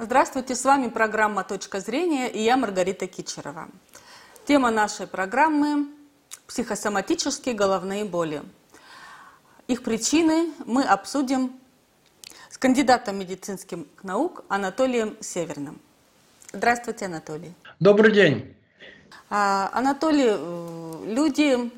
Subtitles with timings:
[0.00, 3.68] Здравствуйте, с вами программа «Точка зрения» и я Маргарита Кичерова.
[4.46, 5.88] Тема нашей программы–
[6.46, 8.44] психосоматические головные боли.
[9.66, 11.52] Их причины мы обсудим
[12.48, 15.80] с кандидатом медицинских наук Анатолием Северным.
[16.52, 17.52] Здравствуйте, Анатолий.
[17.80, 18.54] Добрый день.
[19.28, 21.72] А, Анатолий, э, люди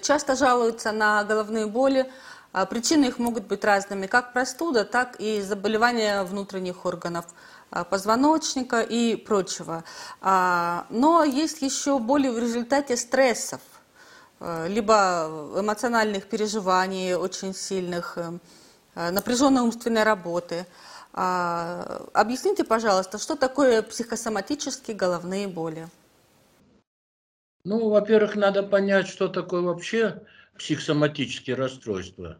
[0.00, 2.10] часто жалуются на головные боли.
[2.52, 7.26] А причины их могут быть разными, как простуда, так и заболевания внутренних органов
[7.70, 9.84] а, позвоночника и прочего.
[10.20, 13.60] Но есть еще боли в результате стрессов,
[14.40, 20.66] либо эмоциональных переживаний очень сильных, э, напряженной умственной работы.
[21.12, 25.88] Объясните, пожалуйста, что такое психосоматические головные боли?
[27.64, 30.22] Ну, во-первых, надо понять, что такое вообще
[30.60, 32.38] психосоматические расстройства.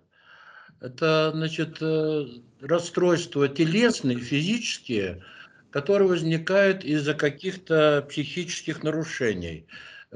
[0.80, 2.26] Это, значит, э,
[2.60, 5.24] расстройства телесные, физические,
[5.70, 9.66] которые возникают из-за каких-то психических нарушений,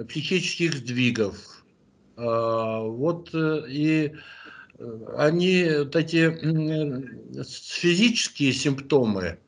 [0.08, 1.64] психических сдвигов.
[2.16, 4.12] А, вот э, и
[4.78, 6.30] э, они, вот эти
[7.42, 9.38] физические симптомы,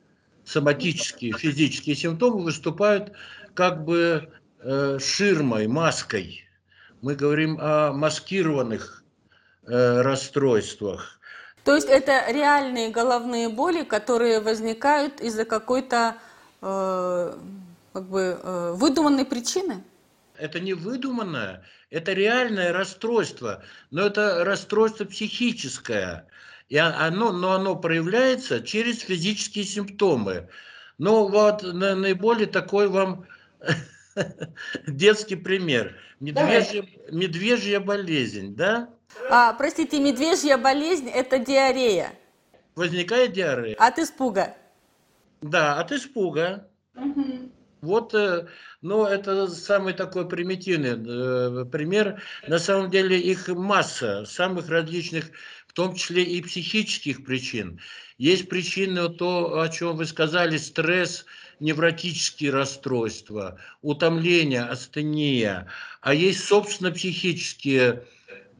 [0.45, 3.11] соматические физические симптомы выступают
[3.53, 4.29] как бы
[4.99, 6.46] ширмой, маской.
[7.01, 9.03] Мы говорим о маскированных
[9.67, 11.19] э, расстройствах.
[11.63, 16.15] То есть это реальные головные боли, которые возникают из-за какой-то
[16.61, 17.33] э,
[17.93, 19.83] как бы, э, выдуманной причины?
[20.37, 26.27] Это не выдуманное, это реальное расстройство, но это расстройство психическое.
[26.69, 30.47] И оно, но оно проявляется через физические симптомы.
[30.97, 33.25] Но вот наиболее такой вам
[34.87, 35.95] Детский пример.
[36.19, 38.89] Медвежья, медвежья болезнь, да?
[39.29, 42.13] А, простите, медвежья болезнь– это диарея.
[42.75, 43.75] Возникает диарея.
[43.77, 44.55] От испуга.
[45.41, 46.67] Да, от испуга.
[46.95, 47.51] Угу.
[47.81, 48.47] Вот, э,
[48.81, 52.21] но это самый такой примитивный э, пример.
[52.47, 55.25] На самом деле их масса самых различных,
[55.67, 57.79] в том числе и психических причин.
[58.17, 61.25] Есть причины, то, о чем вы сказали, стресс,
[61.59, 65.67] невротические расстройства, утомление, астения,
[66.01, 68.03] а есть, собственно, психические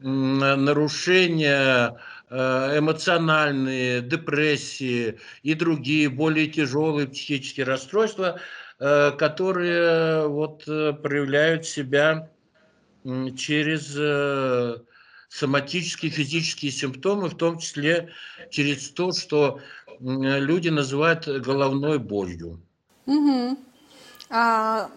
[0.00, 1.96] нарушения,
[2.30, 8.40] э, эмоциональные, депрессии и другие более тяжелые психические расстройства,
[8.78, 12.30] э, которые вот э, проявляют себя
[13.36, 13.96] через
[15.28, 18.10] соматические, физические симптомы, в том числе
[18.50, 19.60] через то, что
[20.00, 22.60] люди называют головной болью.
[23.08, 23.56] Угу.
[24.28, 24.90] А,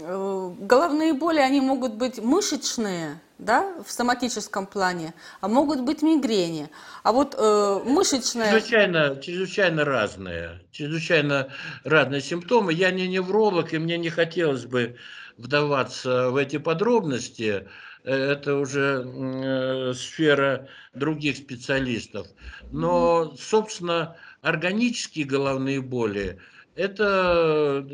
[0.00, 5.12] э, головные боли, они могут быть мышечные, да, в соматическом плане,
[5.42, 6.70] а могут быть мигрени.
[7.02, 8.50] А вот э, мышечные...
[8.50, 11.48] Чрезвычайно, чрезвычайно разные, чрезвычайно
[11.84, 12.72] разные симптомы.
[12.72, 14.96] Я не невролог, и мне не хотелось бы
[15.36, 17.68] вдаваться в эти подробности.
[18.04, 22.26] Э, это уже э, сфера других специалистов.
[22.72, 26.40] Но, собственно, органические головные боли–
[26.78, 27.84] это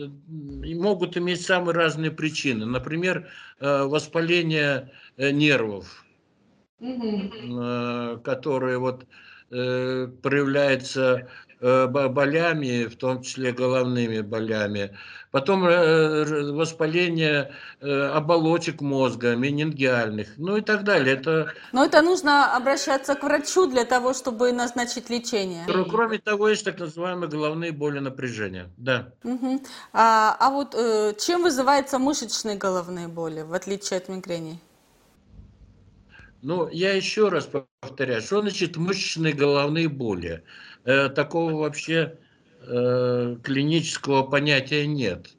[0.74, 2.66] могут иметь самые разные причины.
[2.66, 3.28] Например,
[3.58, 6.04] э, воспаление э, нервов,
[6.78, 8.20] угу.
[8.22, 9.06] которые вот
[9.50, 11.28] проявляется
[11.60, 14.96] болями, в том числе головными болями.
[15.30, 17.50] Потом воспаление
[17.80, 21.16] оболочек мозга, менингиальных, ну и так далее.
[21.16, 21.52] Это...
[21.72, 25.64] Но это нужно обращаться к врачу для того, чтобы назначить лечение.
[25.90, 28.70] Кроме того, есть так называемые головные боли напряжения.
[28.76, 29.12] Да.
[29.24, 29.60] Угу.
[29.92, 34.60] А, а вот э, чем вызываются мышечные головные боли, в отличие от мигрени?
[36.42, 37.48] Ну, я еще раз
[37.80, 40.44] повторяю, что значит мышечные головные боли?
[40.84, 42.18] Э, такого вообще
[42.60, 45.30] э, клинического понятия нет.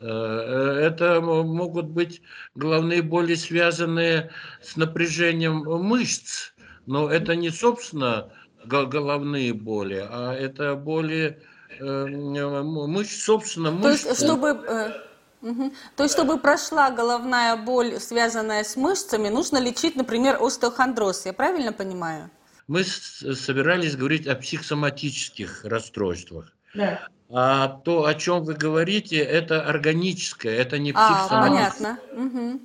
[0.00, 2.22] Э, это могут быть
[2.54, 4.30] головные боли, связанные
[4.62, 6.52] с напряжением мышц,
[6.86, 8.30] но это не, собственно,
[8.64, 11.38] головные боли, а это боли
[11.80, 14.02] э, мышц, собственно, мышц.
[14.02, 14.92] То есть, чтобы э,
[15.40, 15.72] Угу.
[15.94, 21.26] То есть, чтобы прошла головная боль, связанная с мышцами, нужно лечить, например, остеохондроз.
[21.26, 22.30] Я правильно понимаю?
[22.68, 26.54] Мы собирались говорить о психосоматических расстройствах.
[26.74, 27.08] Да.
[27.30, 31.38] А то, о чем вы говорите, это органическое, это не психосоматическое.
[31.38, 32.60] А, понятно.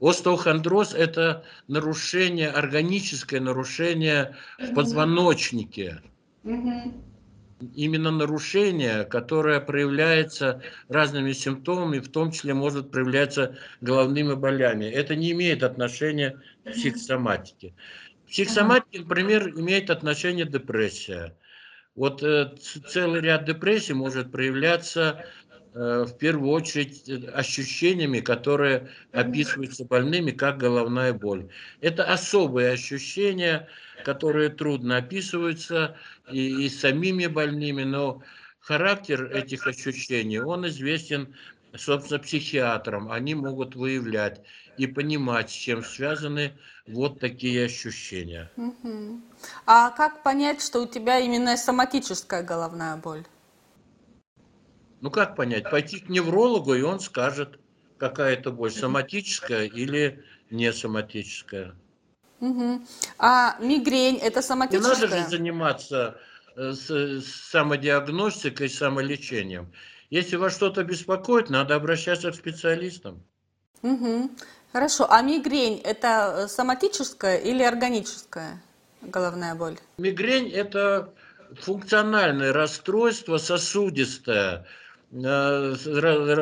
[0.00, 0.08] Угу.
[0.08, 6.00] Остеохондроз– это нарушение, органическое нарушение в позвоночнике.
[6.44, 6.94] Угу
[7.74, 14.84] именно нарушение, которое проявляется разными симптомами, в том числе может проявляться головными болями.
[14.84, 17.74] Это не имеет отношения к психосоматике.
[18.07, 21.36] К психосоматике, например, имеет отношение депрессия.
[21.94, 22.54] Вот э,
[22.86, 25.24] целый ряд депрессий может проявляться
[25.74, 31.50] э, в первую очередь ощущениями, которые описываются больными как головная боль.
[31.80, 33.68] Это особые ощущения,
[34.04, 35.96] которые трудно описываются
[36.30, 38.22] и, и самими больными, но
[38.60, 41.34] характер этих ощущений, он известен,
[41.74, 43.10] собственно, психиатрам.
[43.10, 44.42] Они могут выявлять
[44.78, 46.52] и понимать, с чем связаны
[46.86, 48.50] вот такие ощущения.
[48.56, 49.20] Угу.
[49.66, 53.24] А как понять, что у тебя именно соматическая головная боль?
[55.00, 55.70] Ну как понять?
[55.70, 57.58] Пойти к неврологу, и он скажет,
[57.98, 61.74] какая это боль, соматическая или не соматическая.
[62.40, 62.86] Угу.
[63.18, 64.94] А мигрень это соматическая?
[64.94, 66.20] Не надо же заниматься
[66.56, 69.72] э, с самодиагностикой, самолечением.
[70.10, 73.22] Если вас что-то беспокоит, надо обращаться к специалистам.
[73.82, 74.30] Угу.
[74.72, 75.06] Хорошо.
[75.10, 78.62] А мигрень это э, соматическая или органическая
[79.02, 79.78] головная боль?
[79.98, 81.12] Мигрень это
[81.60, 84.66] функциональное расстройство, сосудистое.
[85.10, 85.74] Э,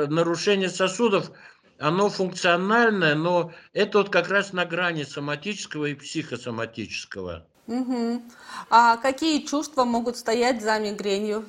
[0.08, 1.30] нарушение сосудов,
[1.78, 7.46] оно функциональное, но это вот как раз на грани соматического и психосоматического.
[7.68, 8.22] Угу.
[8.70, 11.44] А какие чувства могут стоять за мигренью?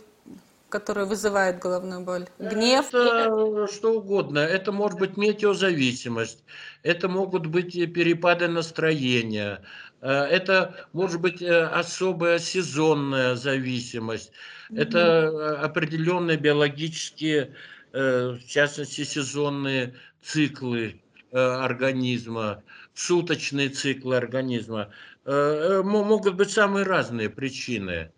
[0.70, 2.28] Который вызывает головную боль?
[2.40, 2.88] Гнев?
[2.88, 4.40] Это что угодно.
[4.40, 6.44] Это может быть метеозависимость,
[6.84, 9.62] это могут быть перепады настроения,
[10.02, 14.32] э, это может быть э, особая сезонная зависимость,
[14.70, 17.56] это э, определенные биологические,
[17.94, 22.62] в частности, сезонные циклы организма,
[22.94, 24.90] суточные циклы организма.
[25.26, 28.12] Могут быть самые разные причины.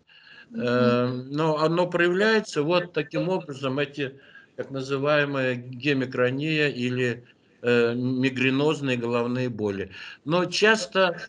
[0.54, 4.20] Эм, но оно проявляется вот таким образом, эти
[4.56, 7.24] так называемые гемикрония или
[7.62, 9.92] э, мигренозные головные боли.
[10.24, 11.22] Но часто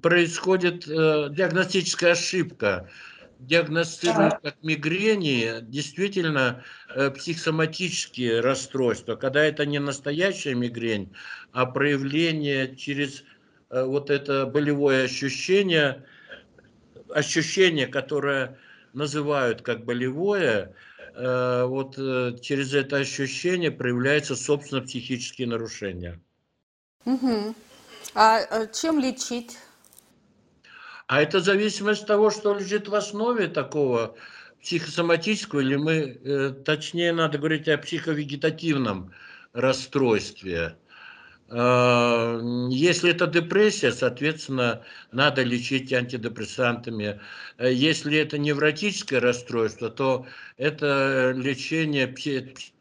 [0.00, 2.88] происходит э, диагностическая ошибка.
[3.40, 11.12] Диагностируют как мигрени действительно э, психосоматические расстройства, когда это не настоящая мигрень,
[11.52, 13.24] а проявление через
[13.70, 16.06] вот это болевое ощущение–
[17.10, 18.58] ощущение, которое
[18.92, 20.74] называют как болевое,
[21.14, 26.20] э, вот э, через это ощущение проявляются, собственно, психические нарушения.
[27.04, 27.54] Угу.
[28.14, 29.58] А чем лечить?
[31.06, 34.16] А это зависимость от того, что лежит в основе такого
[34.62, 39.12] психосоматического, или мы, э, точнее, надо говорить о психовегетативном
[39.52, 40.76] расстройстве.
[41.50, 42.40] А,
[42.70, 47.20] если это депрессия, соответственно, надо лечить антидепрессантами.
[47.58, 50.26] Если это невротическое расстройство, то
[50.58, 52.06] это лечение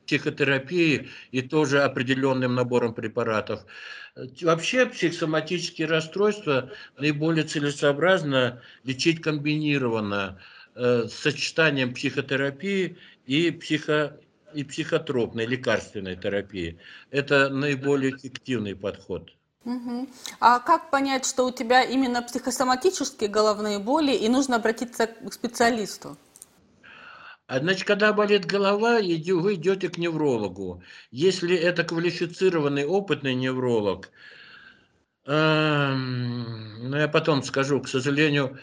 [0.06, 3.66] психотерапии и тоже определенным набором препаратов.
[4.42, 10.40] Вообще психосоматические расстройства наиболее целесообразно лечить комбинированно
[10.76, 14.20] э, с сочетанием психотерапии и психо
[14.54, 16.80] и психотропной лекарственной терапии.
[17.12, 19.32] Это наиболее эффективный подход.
[19.66, 20.08] Угу.
[20.40, 26.18] А как понять, что у тебя именно психосоматические головные боли и нужно обратиться к специалисту?
[27.48, 30.84] А, значит, когда болит голова, вы идете к неврологу.
[31.12, 34.10] Если это квалифицированный, опытный невролог,
[35.26, 38.58] эм, ну, я потом скажу, к сожалению,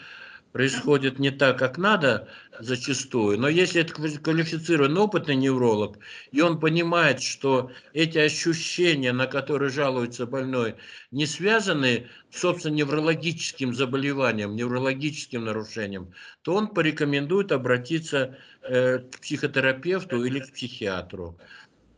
[0.55, 2.29] происходит не так, как надо
[2.61, 3.37] зачастую.
[3.37, 5.97] Но если это квалифицированный опытный невролог,
[6.31, 10.75] и он понимает, что эти ощущения, на которые жалуется больной,
[11.11, 20.39] не связаны, собственно, неврологическим заболеванием, неврологическим нарушением, то он порекомендует обратиться э, к психотерапевту или
[20.39, 21.37] к психиатру.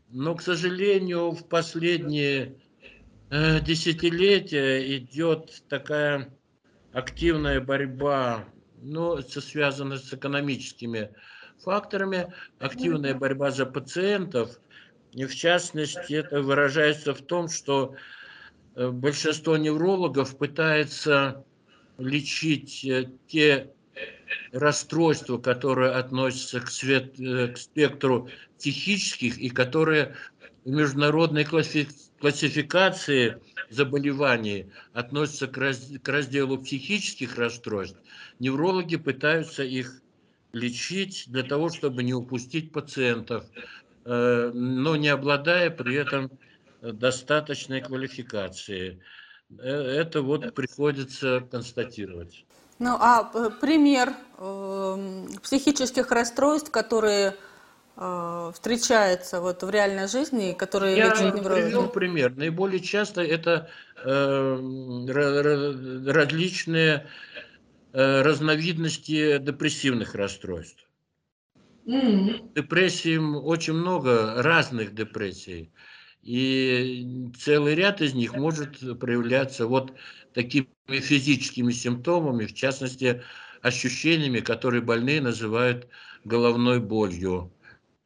[0.10, 2.56] Но, к сожалению, в последние
[3.30, 6.36] э, десятилетия идет такая
[6.98, 8.44] активная борьба,
[8.82, 11.12] ну, это связано с экономическими
[11.64, 14.60] факторами, активная борьба за пациентов,
[15.12, 17.96] и в частности это выражается в том, что
[18.76, 21.46] э, большинство неврологов пытается
[22.00, 23.72] лечить э, те
[24.52, 28.28] расстройства, которые относятся к, свет, э, к спектру
[28.58, 30.16] психических и которые
[30.66, 32.07] в международной классификации
[33.70, 37.98] заболеваний относятся к, раз, к разделу психических расстройств,
[38.40, 40.02] неврологи пытаются их
[40.54, 43.46] лечить для того, чтобы не упустить пациентов,
[44.06, 46.32] э, но не обладая при этом
[46.82, 49.00] достаточной квалификацией.
[49.60, 52.46] Э, это вот приходится констатировать.
[52.80, 57.36] Ну а э, пример э, психических расстройств, которые
[57.98, 62.36] э, встречаются вот в реальной жизни, которые Я привел пример.
[62.36, 63.70] Наиболее часто это
[64.04, 64.56] э,
[66.08, 67.08] различные
[67.94, 70.88] э, разновидности депрессивных расстройств.
[71.86, 72.54] Mm-hmm.
[72.56, 75.72] Депрессий очень много, разных депрессий.
[76.22, 79.94] И целый ряд из них может проявляться вот
[80.34, 83.24] такими физическими симптомами, в частности,
[83.62, 85.88] ощущениями, которые больные называют
[86.26, 87.54] головной болью.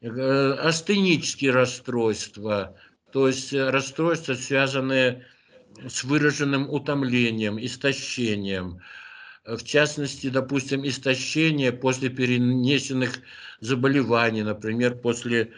[0.02, 2.76] Э, астенические расстройства,
[3.12, 5.28] то есть расстройства, связанные
[5.88, 8.82] с выраженным утомлением, истощением.
[9.46, 13.20] В частности, допустим, истощение после перенесенных
[13.60, 15.54] заболеваний, например, после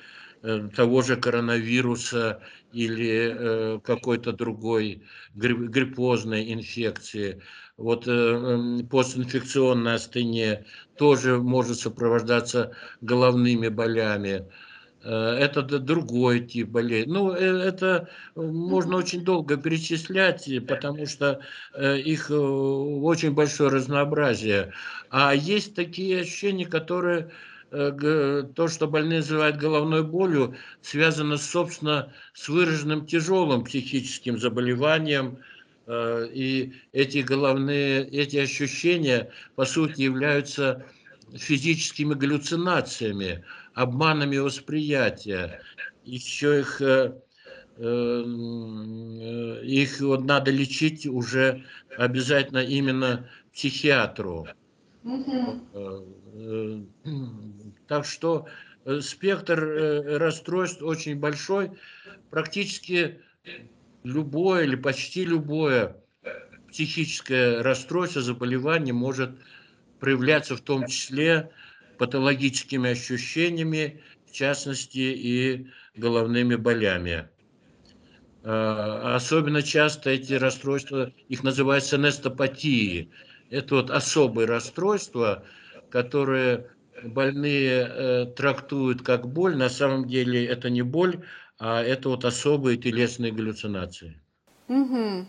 [0.46, 2.42] Э, того же коронавируса
[2.74, 7.42] или э, какой-то другой гриппозной инфекции.
[7.78, 10.66] Вот э, постинфекционная астения
[10.98, 14.48] тоже может сопровождаться головными болями.
[15.02, 17.06] Это другой тип болей.
[17.06, 21.42] Ну, это можно очень долго перечислять, потому что
[21.78, 24.72] их очень большое разнообразие.
[25.10, 27.32] А есть такие ощущения, которые
[27.76, 35.40] Э, то, что больные называют головной болью, связано, собственно, с выраженным тяжелым психическим заболеванием.
[35.86, 40.86] Э, и эти головные, эти ощущения, по сути, являются
[41.36, 45.62] физическими галлюцинациями, обманами восприятия.
[46.06, 47.14] Еще их, э,
[49.64, 51.64] их вот надо лечить уже
[51.98, 54.48] обязательно именно психиатру.
[55.04, 56.88] Угу.
[57.88, 58.48] Так что
[58.86, 61.72] э, спектр э, расстройств очень большой.
[62.30, 63.20] Практически
[64.04, 65.98] любое или почти любое
[66.70, 69.32] психическое расстройство, заболевание может
[70.00, 71.52] проявляться в том числе
[71.98, 77.30] патологическими ощущениями, в частности и головными болями.
[78.44, 83.12] Особенно часто эти расстройства, их называют сенестопатией,
[83.50, 85.46] это вот особые расстройства,
[85.90, 86.72] которые
[87.04, 89.56] больные э, трактуют как боль.
[89.56, 91.24] На самом деле это не боль,
[91.60, 94.22] а это вот особые телесные галлюцинации.
[94.68, 95.26] Угу.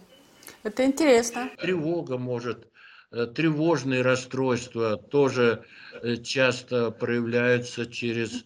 [0.62, 1.50] Это интересно.
[1.58, 2.68] Тревога может,
[3.12, 5.64] э, тревожные расстройства тоже
[6.02, 8.44] э, часто проявляются через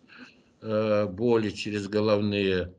[0.60, 2.74] э, боли, через головные,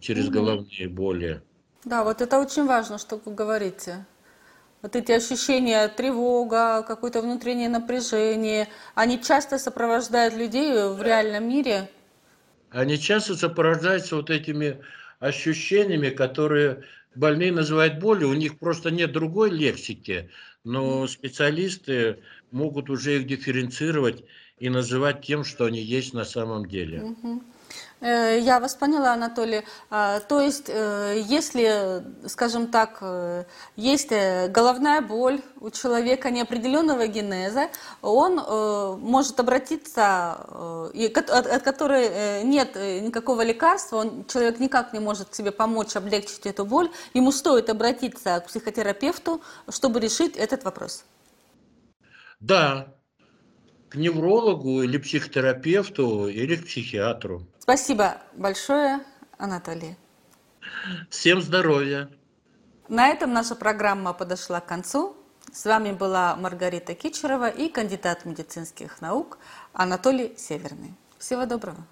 [0.00, 0.34] через угу.
[0.34, 1.42] головные боли.
[1.84, 4.06] Да, вот это очень важно, что вы говорите
[4.82, 11.90] вот эти ощущения тревога, какое-то внутреннее напряжение, они часто сопровождают людей в реальном мире?
[12.70, 14.80] Они часто сопровождаются вот этими
[15.18, 16.84] ощущениями, которые
[17.14, 18.28] больные называют болью.
[18.30, 20.30] У них просто нет другой лексики,
[20.64, 24.24] но специалисты могут уже их дифференцировать
[24.58, 27.10] и называть тем, что они есть на самом деле.
[27.10, 27.42] Угу.
[28.00, 29.62] Э, я вас поняла, Анатолий.
[29.90, 33.44] А, то есть, э, если, скажем так, э,
[33.76, 37.68] есть головная боль у человека неопределенного генеза,
[38.02, 38.40] он
[39.00, 46.46] может обратиться, от которой нет никакого лекарства, он, человек никак не может себе помочь облегчить
[46.46, 51.04] эту боль, ему стоит обратиться к психотерапевту, чтобы решить этот вопрос.
[52.40, 52.94] Да,
[53.90, 57.42] к неврологу или психотерапевту или к психиатру.
[57.58, 59.00] Спасибо большое,
[59.36, 59.96] Анатолий.
[61.10, 62.08] Всем здоровья.
[62.88, 65.16] На этом наша программа подошла к концу.
[65.52, 69.38] С вами была Маргарита Кичерова и кандидат медицинских наук
[69.72, 70.94] Анатолий Северный.
[71.18, 71.84] Всего доброго.